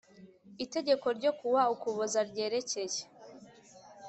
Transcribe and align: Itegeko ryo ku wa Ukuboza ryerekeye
Itegeko 0.65 1.07
ryo 1.17 1.31
ku 1.37 1.45
wa 1.55 1.63
Ukuboza 1.73 2.19
ryerekeye 2.29 3.01